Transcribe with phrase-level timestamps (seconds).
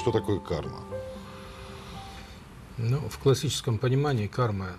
[0.00, 0.82] что такое карма?
[2.78, 4.70] Ну, в классическом понимании карма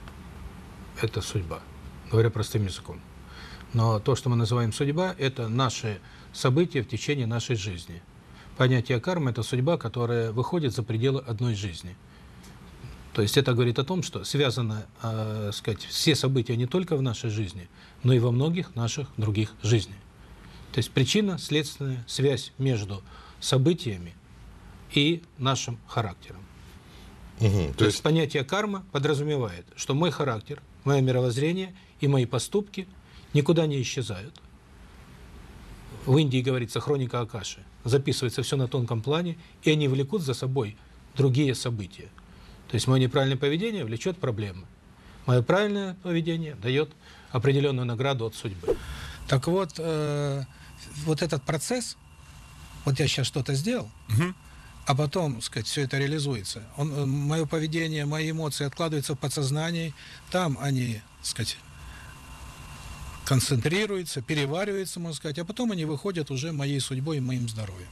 [1.00, 1.60] –это судьба,
[2.10, 3.00] говоря простым языком.
[3.72, 6.00] Но то, что мы называем судьба, это наши
[6.34, 8.02] события в течение нашей жизни.
[8.58, 11.96] Понятие кармы– это судьба, которая выходит за пределы одной жизни.
[13.14, 17.00] То есть это говорит о том, что связано, э, сказать, все события не только в
[17.00, 17.70] нашей жизни,
[18.02, 19.96] но и во многих наших других жизнях.
[20.72, 23.02] То есть причина, следственная связь между
[23.40, 24.12] событиями
[24.94, 26.42] и нашим характером.
[27.40, 27.96] Угу, то, то есть...
[27.96, 32.88] есть понятие карма подразумевает, что мой характер, мое мировоззрение и мои поступки
[33.32, 34.40] никуда не исчезают.
[36.06, 37.62] В Индии говорится хроника Акаши.
[37.84, 40.76] Записывается все на тонком плане, и они влекут за собой
[41.16, 42.08] другие события.
[42.68, 44.66] То есть мое неправильное поведение влечет проблемы.
[45.26, 46.90] Мое правильное поведение дает
[47.30, 48.76] определенную награду от судьбы.
[49.28, 50.44] Так вот, э,
[51.04, 51.96] вот этот процесс,
[52.84, 54.34] вот я сейчас что-то сделал, угу
[54.86, 56.62] а потом, сказать, все это реализуется.
[56.76, 59.92] Он, э, мое поведение, мои эмоции откладываются в подсознании,
[60.30, 61.58] там они, сказать,
[63.24, 67.88] концентрируются, перевариваются, можно сказать, а потом они выходят уже моей судьбой и моим здоровьем.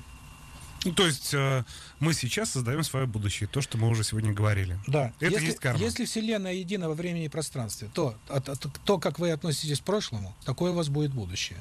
[0.85, 1.65] Ну, то есть э,
[1.99, 4.79] мы сейчас создаем свое будущее, то, что мы уже сегодня говорили.
[4.87, 5.13] Да.
[5.19, 5.81] Это если, есть карма.
[5.81, 10.37] Если Вселенная едина во времени и пространстве, то, то, то, как вы относитесь к прошлому,
[10.45, 11.59] такое у вас будет будущее.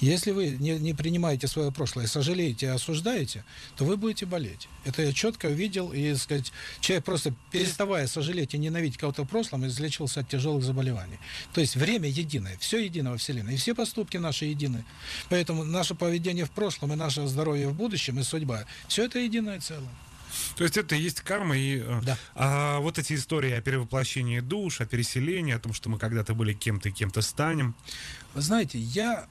[0.00, 3.44] Если вы не, не принимаете свое прошлое, сожалеете и осуждаете,
[3.76, 4.68] то вы будете болеть.
[4.84, 9.66] Это я четко видел, и, сказать, человек просто переставая сожалеть и ненавидеть кого-то в прошлом,
[9.66, 11.18] излечивался от тяжелых заболеваний.
[11.52, 14.84] То есть время единое, все едино во Вселенной, и все поступки наши едины.
[15.28, 19.60] Поэтому наше поведение в прошлом и наше здоровье в будущем, и судьба, все это единое
[19.60, 19.88] целое.
[20.56, 22.18] То есть это и есть карма, и э, да.
[22.34, 26.52] а, вот эти истории о перевоплощении душ, о переселении, о том, что мы когда-то были
[26.52, 27.74] кем-то и кем-то станем.
[28.34, 29.26] Вы знаете, я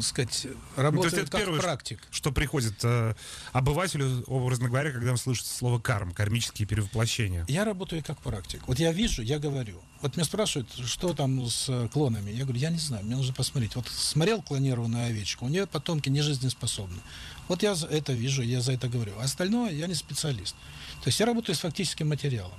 [0.00, 2.00] сказать, работает ну, то есть это первое, практик.
[2.10, 3.14] Что приходит э,
[3.52, 7.44] обывателю, образно говоря, когда он слышит слово карм, кармические перевоплощения?
[7.48, 8.62] Я работаю как практик.
[8.66, 9.80] Вот я вижу, я говорю.
[10.00, 12.30] Вот меня спрашивают, что там с клонами.
[12.30, 13.76] Я говорю, я не знаю, мне нужно посмотреть.
[13.76, 17.00] Вот смотрел клонированную овечку, у нее потомки не жизнеспособны.
[17.48, 19.18] Вот я это вижу, я за это говорю.
[19.18, 20.54] Остальное я не специалист.
[21.02, 22.58] То есть я работаю с фактическим материалом.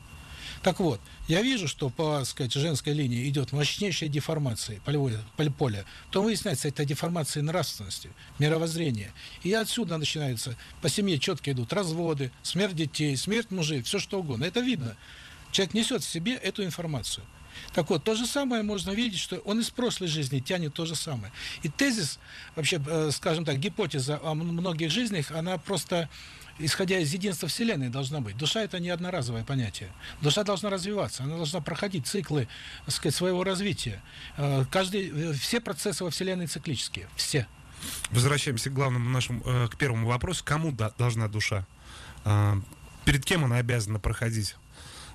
[0.66, 5.24] Так вот, я вижу, что по, сказать, женской линии идет мощнейшая деформация полевое,
[5.60, 8.10] поля, то выясняется, это деформация нравственности,
[8.40, 9.14] мировоззрения.
[9.44, 14.44] И отсюда начинаются, по семье четко идут разводы, смерть детей, смерть мужей, все что угодно.
[14.44, 14.98] Это видно.
[15.52, 17.24] Человек несет в себе эту информацию.
[17.74, 20.96] Так вот, то же самое можно видеть, что он из прошлой жизни тянет то же
[20.96, 21.32] самое.
[21.62, 22.18] И тезис,
[22.56, 26.10] вообще, э, скажем так, гипотеза о многих жизнях, она просто
[26.60, 28.38] исходя из единства Вселенной, должна быть.
[28.38, 29.92] Душа– это не одноразовое понятие.
[30.22, 32.48] Душа должна развиваться, она должна проходить циклы
[32.88, 34.02] сказать, своего развития.
[34.38, 37.48] Э, каждый, э, все процессы во Вселенной циклические, все.
[38.12, 40.44] Возвращаемся к главному нашему, э, к первому вопросу.
[40.46, 41.66] Кому должна душа?
[43.06, 44.56] Перед кем она обязана проходить?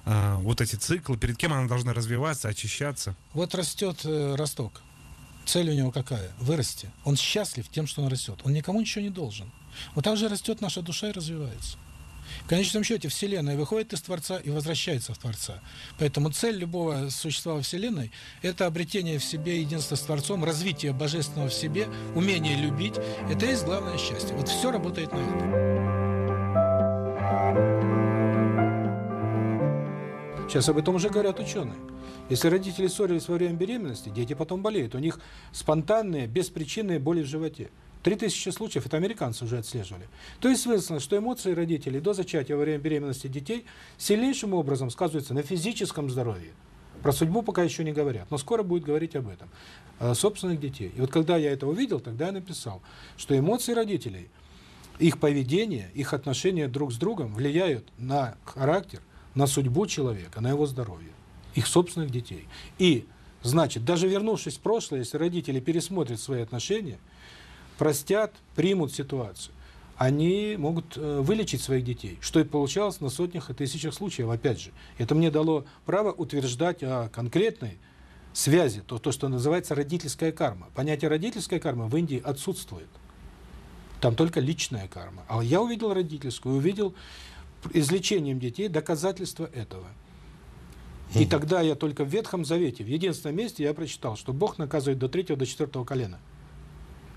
[0.06, 3.14] вот эти циклы, перед кем она должна развиваться, очищаться?
[3.34, 4.80] Вот растет росток.
[5.50, 6.30] Цель у него какая?
[6.38, 6.92] Вырасти.
[7.04, 8.38] Он счастлив тем, что он растет.
[8.44, 9.50] Он никому ничего не должен.
[9.96, 11.76] Вот так же растет наша душа и развивается.
[12.44, 15.60] В конечном счете Вселенная выходит из Творца и возвращается в Творца.
[15.98, 18.12] Поэтому цель любого существа во Вселенной–
[18.42, 22.94] это обретение в себе единства с Творцом, развитие Божественного в себе, умение любить.
[23.28, 24.36] Это и есть главное счастье.
[24.36, 25.99] Вот все работает на этом.
[30.50, 31.76] Сейчас об этом уже говорят ученые.
[32.28, 34.96] Если родители ссорились во время беременности, дети потом болеют.
[34.96, 35.20] У них
[35.52, 37.70] спонтанные, беспричинные боли в животе.
[38.02, 40.08] Три тысячи случаев, это американцы уже отслеживали.
[40.40, 43.64] То есть выяснилось, что эмоции родителей до зачатия во время беременности детей
[43.96, 46.50] сильнейшим образом сказываются на физическом здоровье.
[47.00, 49.48] Про судьбу пока еще не говорят, но скоро будет говорить об этом.
[50.00, 50.92] О собственных детей.
[50.96, 52.82] И вот когда я это увидел, тогда я написал,
[53.16, 54.28] что эмоции родителей,
[54.98, 59.00] их поведение, их отношения друг с другом влияют на характер,
[59.34, 61.10] на судьбу человека, на его здоровье,
[61.54, 62.46] их собственных детей.
[62.78, 63.06] И,
[63.42, 66.98] значит, даже вернувшись в прошлое, если родители пересмотрят свои отношения–
[67.80, 69.54] простят, примут ситуацию,
[69.96, 74.60] они могут э, вылечить своих детей, что и получалось на сотнях и тысячах случаев, опять
[74.60, 74.70] же.
[74.98, 77.78] Это мне дало право утверждать о конкретной
[78.34, 80.68] связи, то, то, что называется родительская карма.
[80.74, 82.88] Понятие родительская карма в Индии отсутствует.
[84.02, 85.22] Там только личная карма.
[85.26, 86.94] А я увидел родительскую, увидел
[87.72, 89.86] излечением детей доказательства этого.
[91.14, 94.98] И тогда я только в Ветхом Завете, в единственном месте я прочитал, что Бог наказывает
[94.98, 96.20] до третьего, до четвертого колена.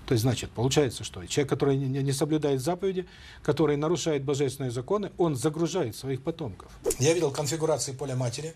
[0.06, 3.06] То есть, значит, получается, что человек, который не соблюдает заповеди,
[3.42, 6.70] который нарушает божественные законы, он загружает своих потомков.
[6.98, 8.54] Я видел конфигурации поля матери,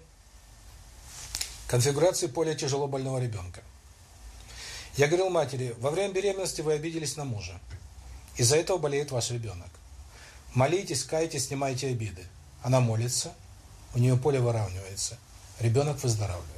[1.68, 3.62] конфигурации поля тяжело больного ребенка.
[4.96, 7.58] Я говорил матери, во время беременности вы обиделись на мужа.
[8.36, 9.68] Из-за этого болеет ваш ребенок.
[10.54, 12.24] Молитесь, кайтесь, снимайте обиды.
[12.62, 13.32] Она молится,
[13.94, 15.18] у нее поле выравнивается.
[15.60, 16.48] Ребенок выздоравливает.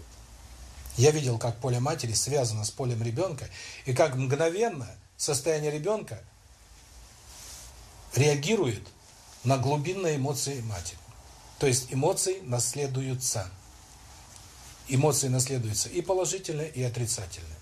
[0.97, 3.49] Я видел, как поле матери связано с полем ребенка,
[3.87, 6.21] и как мгновенно состояние ребенка
[8.15, 8.87] реагирует
[9.45, 10.99] на глубинные эмоции матери.
[11.59, 13.49] То есть эмоции наследуются.
[14.89, 17.57] Эмоции наследуются и положительные, и отрицательные.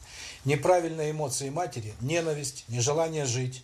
[0.45, 3.63] Неправильные эмоции матери, ненависть, нежелание жить,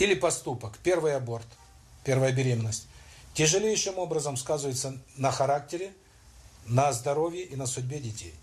[0.00, 1.46] или поступок, первый аборт,
[2.04, 2.86] первая беременность,
[3.34, 5.92] тяжелейшим образом сказывается на характере,
[6.66, 8.34] на здоровье и на судьбе детей.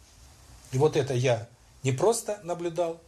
[0.71, 1.47] И вот это я
[1.83, 3.01] не просто наблюдал,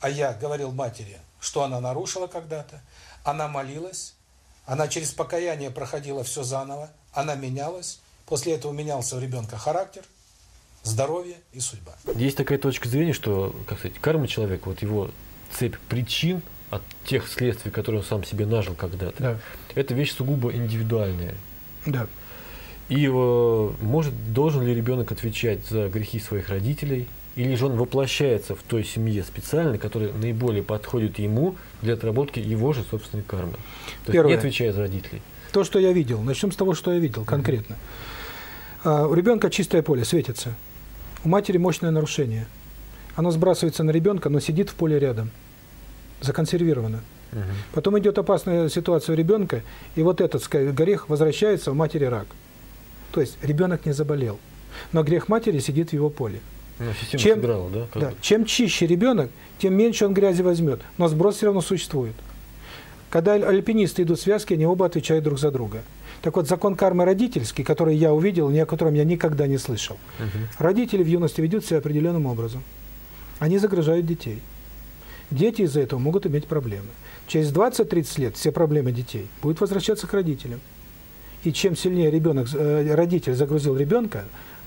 [0.00, 2.80] а я говорил матери, что она нарушила когда-то,
[3.24, 4.14] она молилась,
[4.66, 10.04] она через покаяние проходила все заново, она менялась, после этого менялся у ребенка характер,
[10.84, 11.94] здоровье и судьба.
[12.14, 15.10] Есть такая точка зрения, что, как сказать, карма человека, вот его
[15.52, 19.38] цепь причин от тех следствий, которые он сам себе нажил когда-то, Да.
[19.74, 21.34] это вещь сугубо индивидуальная.
[21.84, 22.06] Да.
[22.88, 28.54] И э, может, должен ли ребенок отвечать за грехи своих родителей, или же он воплощается
[28.54, 33.52] в той семье специально, которая наиболее подходит ему для отработки его же собственной кармы.
[33.52, 33.58] То
[34.06, 34.32] есть Первое.
[34.32, 35.20] не отвечая за родителей.
[35.52, 36.22] То, что я видел.
[36.22, 37.76] Начнем с того, что я видел конкретно.
[38.84, 40.54] А, у ребенка чистое поле, светится.
[41.24, 42.46] У матери мощное нарушение.
[43.16, 45.30] Оно сбрасывается на ребенка, но сидит в поле рядом.
[46.20, 47.00] Законсервировано.
[47.32, 47.42] Мгм.
[47.72, 49.62] Потом идет опасная ситуация у ребенка,
[49.94, 52.26] и вот этот грех возвращается, у матери рак.
[53.12, 54.38] То есть ребенок не заболел,
[54.92, 56.40] но грех матери сидит в его поле.
[56.78, 56.86] Ну,
[57.18, 57.86] Чем- сыграла, да?
[57.94, 58.12] Да.
[58.20, 62.14] Чем чище ребенок, тем меньше он грязи возьмет, но сброс все равно существует.
[63.08, 65.82] Когда аль- альпинисты идут в связке, они оба отвечают друг за друга.
[66.22, 69.96] Так вот, закон кармы родительский, который я увидел, ни о котором я никогда не слышал.
[70.18, 70.48] Мгм.
[70.58, 72.62] Родители в юности ведут себя определенным образом.
[73.38, 74.40] Они загружают детей.
[75.30, 76.86] Дети из-за этого могут иметь проблемы.
[77.26, 80.60] Через 20-30 лет все проблемы детей будут возвращаться к родителям.
[81.44, 84.24] И чем сильнее ребенок, э, родитель загрузил ребенка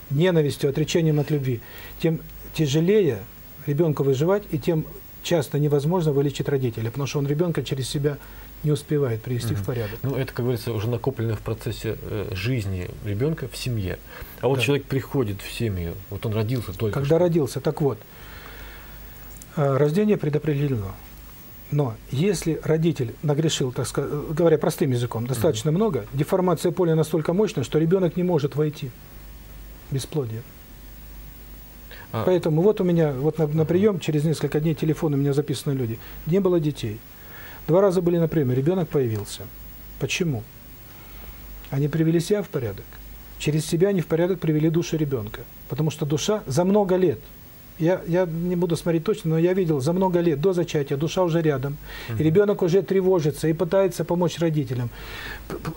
[0.09, 1.61] ненавистью, отречением от любви,
[2.01, 2.19] тем
[2.53, 3.19] тяжелее
[3.65, 4.85] ребенку выживать, и тем
[5.23, 8.17] часто невозможно вылечить родителя, потому что он ребенка через себя
[8.63, 9.65] не успевает привести в Мгм.
[9.65, 9.99] порядок.
[10.03, 13.99] Ну, это, как говорится, уже накоплено в процессе э, жизни ребенка в семье.
[14.41, 14.61] А вот Да.
[14.63, 17.19] человек приходит в семью, вот он родился только Когда что.
[17.19, 17.97] родился, так вот,
[19.59, 20.93] рождение предопределено.
[21.71, 27.33] Но если родитель нагрешил, так сказать, э, говоря простым языком, достаточно много, деформация поля настолько
[27.33, 28.89] мощная, что ребенок не может войти.
[29.91, 30.41] Бесплодие.
[32.11, 35.33] А, Поэтому вот у меня, вот на, на прием, через несколько дней телефон у меня
[35.33, 35.99] записаны люди.
[36.25, 36.99] Не было детей.
[37.67, 39.43] Два раза были на приеме, ребенок появился.
[39.99, 40.43] Почему?
[41.69, 42.85] Они привели себя в порядок.
[43.37, 45.41] Через себя они в порядок привели душу ребенка.
[45.69, 47.19] Потому что душа за много лет,
[47.79, 51.23] я, я не буду смотреть точно, но я видел, за много лет до зачатия душа
[51.23, 51.77] уже рядом.
[52.17, 54.89] И ребенок уже тревожится и пытается помочь родителям.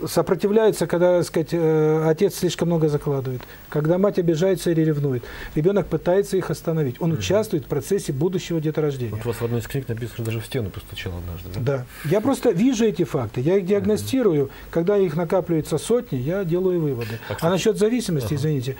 [0.07, 3.41] Сопротивляется, когда, так сказать, э, отец слишком много закладывает.
[3.69, 5.23] Когда мать обижается или ревнует.
[5.55, 6.95] Ребенок пытается их остановить.
[6.99, 9.11] Он участвует в процессе будущего деторождения.
[9.15, 11.49] Вот у вас в одной из книг написано, что даже в стену постучал однажды.
[11.59, 11.77] Да?
[11.77, 11.85] Да.
[12.09, 14.49] Я просто вижу эти факты, я их диагностирую.
[14.69, 17.19] Когда их накапливается сотни, я делаю выводы.
[17.29, 18.35] А, А насчет зависимости, Ага.
[18.35, 18.75] извините,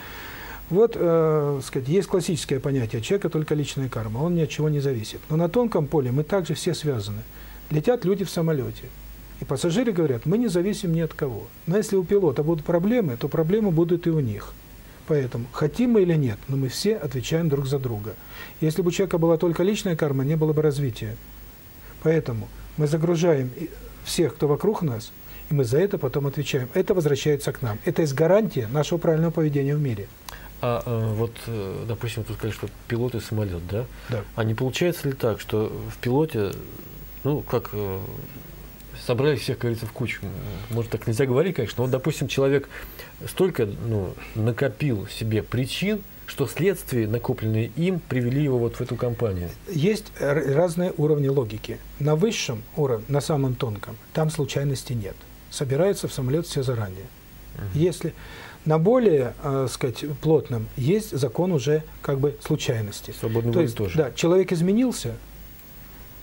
[0.69, 4.79] вот, э, сказать, есть классическое понятие человека только личная карма, он ни от чего не
[4.79, 5.19] зависит.
[5.29, 7.21] Но на тонком поле мы также все связаны.
[7.69, 8.85] Летят люди в самолете.
[9.39, 11.47] И пассажиры говорят, мы не зависим ни от кого.
[11.67, 14.53] Но если у пилота будут проблемы, то проблемы будут и у них.
[15.07, 18.15] Поэтому, хотим мы или нет, но мы все отвечаем друг за друга.
[18.61, 21.17] Если бы у человека была только личная карма, не было бы развития.
[22.03, 23.51] Поэтому мы загружаем
[24.05, 25.11] всех, кто вокруг нас,
[25.49, 26.69] и мы за это потом отвечаем.
[26.73, 27.79] Это возвращается к нам.
[27.83, 30.07] Это есть гарантия нашего правильного поведения в мире.
[30.65, 33.85] А э, вот, э, допустим, тут сказали, что пилот и самолет, да?
[34.07, 34.21] Да.
[34.37, 36.53] А не получается ли так, что в пилоте,
[37.25, 37.99] ну, как э,
[39.05, 40.21] собрали всех, как говорится, в кучу.
[40.69, 42.69] Может, так нельзя говорить, конечно, но вот, допустим, человек
[43.27, 49.49] столько ну, накопил себе причин, что следствия, накопленные им, привели его вот в эту компанию.
[49.69, 51.77] Есть разные уровни логики.
[51.99, 55.17] На высшем уровне, на самом тонком, там случайности нет.
[55.49, 57.07] Собираются в самолет все заранее.
[57.73, 58.13] Если
[58.65, 63.13] на более, э, сказать, плотном есть закон уже как бы случайности.
[63.19, 63.97] Свободной То есть, тоже.
[63.97, 65.15] да, человек изменился,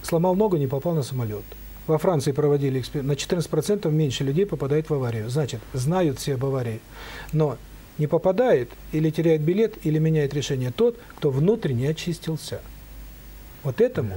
[0.03, 1.45] сломал ногу, не попал на самолет.
[1.87, 5.29] Во Франции проводили эксперимент, на 14% меньше людей попадает в аварию.
[5.29, 6.81] Значит, знают все об аварии,
[7.33, 7.59] но
[7.99, 12.61] не попадает или теряет билет, или меняет решение тот, кто внутренне очистился.
[13.63, 14.15] Вот этому,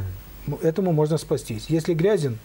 [0.48, 1.66] м- этому можно спастись.
[1.68, 2.38] Если грязен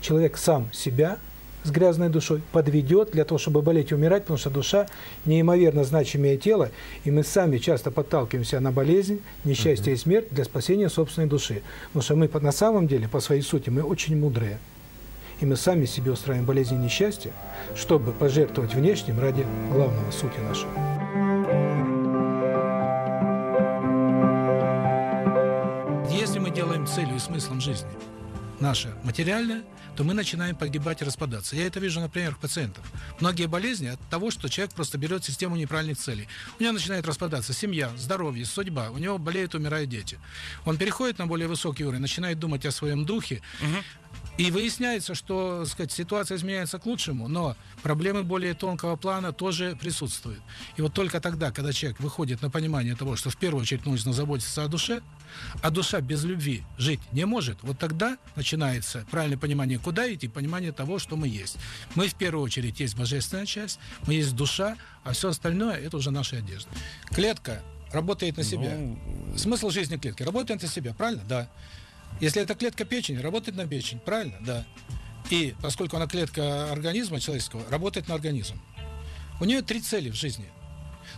[0.00, 1.18] человек сам себя
[1.64, 4.86] с грязной душой подведет для того, чтобы болеть и умирать, потому что душа
[5.24, 6.70] неимоверно значимее тело,
[7.04, 11.62] и мы сами часто подталкиваемся на болезнь, несчастье и смерть для спасения собственной души.
[11.88, 14.58] Потому что мы на самом деле, по своей сути, мы очень мудрые.
[15.40, 17.32] И мы сами себе устраиваем болезни и несчастья,
[17.74, 20.70] чтобы пожертвовать внешним ради главного сути нашего.
[26.10, 27.88] Если мы делаем целью и смыслом жизни
[28.60, 29.62] наше материальное,
[29.96, 31.56] то мы начинаем погибать и распадаться.
[31.56, 32.84] Я это вижу на примерах пациентов.
[33.20, 36.28] Многие болезни от того, что человек просто берет систему неправильных целей.
[36.58, 38.90] У него начинает распадаться семья, здоровье, судьба.
[38.90, 40.18] У него болеют, умирают дети.
[40.64, 43.76] Он переходит на более высокий уровень, начинает думать о своем духе, угу.
[44.38, 50.40] И выясняется, что сказать, ситуация изменяется к лучшему, но проблемы более тонкого плана тоже присутствуют.
[50.76, 54.12] И вот только тогда, когда человек выходит на понимание того, что в первую очередь нужно
[54.12, 55.02] заботиться о душе,
[55.62, 60.72] а душа без любви жить не может, вот тогда начинается правильное понимание, куда идти, понимание
[60.72, 61.58] того, что мы есть.
[61.94, 66.10] Мы в первую очередь есть божественная часть, мы есть душа, а все остальное– это уже
[66.10, 66.70] наша одежда.
[67.10, 67.62] Клетка
[67.92, 68.74] работает на себя.
[68.76, 69.36] Ну...
[69.36, 71.22] Смысл жизни клетки– работает на себя, правильно?
[71.28, 71.50] Да.
[72.22, 74.36] Если это клетка печени, работает на печень, правильно?
[74.40, 74.64] Да.
[75.28, 78.60] И поскольку она клетка организма человеческого, работает на организм.
[79.40, 80.48] У нее три цели в жизни.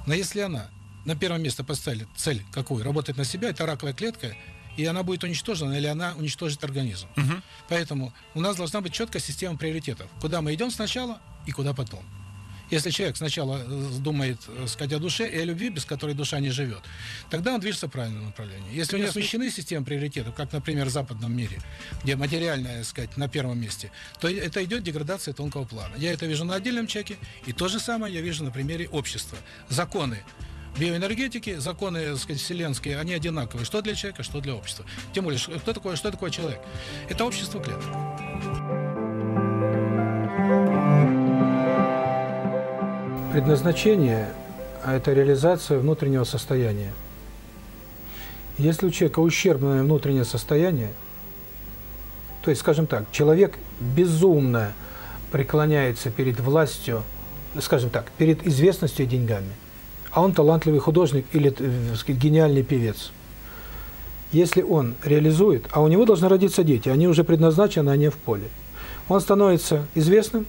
[0.06, 0.70] Но если она
[1.04, 2.82] на первое место поставили цель какую?
[2.82, 4.34] Работать на себя, это раковая клетка,
[4.78, 7.06] и она будет уничтожена, или она уничтожит организм.
[7.18, 7.42] Угу.
[7.68, 10.08] Поэтому у нас должна быть четкая система приоритетов.
[10.22, 12.02] Куда мы идем сначала и куда потом.
[12.70, 16.40] Если человек сначала э, думает, э, сказать, о душе и о любви, без которой душа
[16.40, 16.82] не живет,
[17.30, 18.72] тогда он движется в правильном направлении.
[18.72, 21.60] Если у него смещены системы приоритетов, как, например, в западном мире,
[22.02, 23.90] где материальное, сказать, на первом месте,
[24.20, 25.94] то это идет деградация тонкого плана.
[25.96, 27.16] Я это вижу на отдельном человеке,
[27.46, 29.38] и то же самое я вижу на примере общества.
[29.68, 30.22] Законы
[30.78, 34.84] биоэнергетики, законы так сказать, вселенские, они одинаковые, что для человека, что для общества.
[35.12, 36.60] Тем более, кто такое, что такое человек?
[37.08, 38.93] Это общество клеток.
[43.34, 44.28] Предназначение–
[44.86, 46.92] это реализация внутреннего состояния.
[48.58, 50.90] Если у человека ущербное внутреннее состояние,
[52.42, 54.72] то есть, скажем так, человек безумно
[55.32, 57.02] преклоняется перед властью,
[57.58, 59.50] скажем так, перед известностью и деньгами,
[60.12, 63.10] а он талантливый художник или э, сказать, гениальный певец.
[64.30, 68.48] Если он реализует, а у него должны родиться дети, они уже предназначены, они в поле.
[69.08, 70.46] Он становится известным,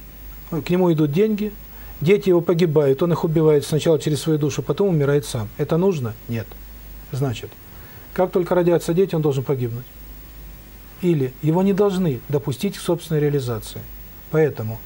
[0.51, 1.51] к нему идут деньги–
[2.05, 5.50] Дети его погибают, он их убивает сначала через свою душу, потом умирает сам.
[5.57, 6.13] Это нужно?
[6.27, 6.45] Нет.
[7.12, 7.50] Значит,
[8.13, 9.85] как только родятся дети, он должен погибнуть.
[11.01, 13.81] Или его не должны допустить к собственной реализации.
[14.29, 14.79] Поэтому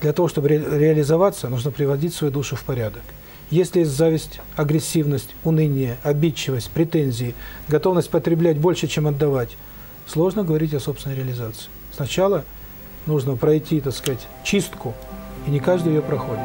[0.00, 3.02] для того, чтобы ре реализоваться, нужно приводить свою душу в порядок.
[3.50, 7.34] Если есть зависть, агрессивность, уныние, обидчивость, претензии,
[7.68, 9.58] готовность потреблять больше, чем отдавать,
[10.06, 11.68] сложно говорить о собственной реализации.
[11.94, 12.46] Сначала
[13.04, 14.94] нужно пройти, так сказать, чистку
[15.48, 16.44] и не каждый ее проходит.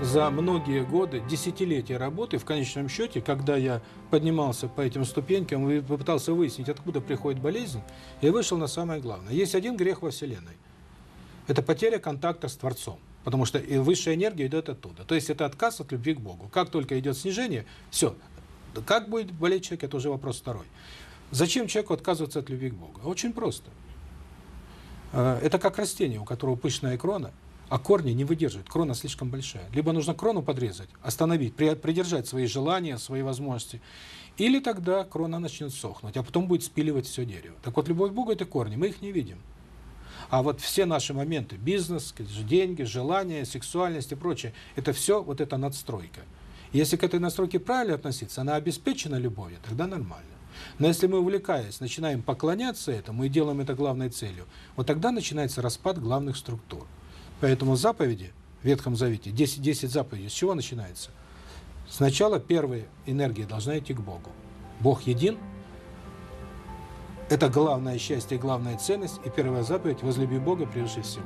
[0.00, 3.80] За многие годы, десятилетия работы, в конечном счете, когда я
[4.10, 7.80] поднимался по этим ступенькам и попытался выяснить, откуда приходит болезнь,
[8.20, 9.32] я вышел на самое главное.
[9.32, 10.56] Есть один грех во Вселенной.
[11.48, 12.98] Это потеря контакта с Творцом.
[13.24, 15.04] Потому что и высшая энергия идет оттуда.
[15.04, 16.48] То есть это отказ от любви к Богу.
[16.52, 18.14] Как только идет снижение, все.
[18.86, 20.66] Как будет болеть человек, это уже вопрос второй.
[21.32, 23.00] Зачем человеку отказываться от любви к Богу?
[23.04, 23.70] Очень просто.
[25.12, 27.32] Э, это как растение, у которого пышная крона,
[27.70, 29.66] а корни не выдерживают, крона слишком большая.
[29.72, 33.80] Либо нужно крону подрезать, остановить, придержать свои желания, свои возможности,
[34.36, 37.56] или тогда крона начнет сохнуть, а потом будет спиливать все дерево.
[37.62, 39.38] Так вот, любовь к Богу– это корни, мы их не видим.
[40.28, 42.14] А вот все наши моменты, бизнес,
[42.46, 46.20] деньги, желания, сексуальность и прочее, это все вот эта надстройка.
[46.74, 50.28] Если к этой настройке правильно относиться, она обеспечена любовью, тогда нормально.
[50.78, 55.62] Но если мы, увлекаясь, начинаем поклоняться этому и делаем это главной целью, вот тогда начинается
[55.62, 56.86] распад главных структур.
[57.40, 61.10] Поэтому заповеди в Ветхом Завете, 10, 10 заповедей, с чего начинается?
[61.88, 64.30] Сначала первая энергия должна идти к Богу.
[64.80, 65.36] Бог един,
[67.28, 71.24] это главное счастье, главная ценность, и первая заповедь– возлюби Бога прежде всего.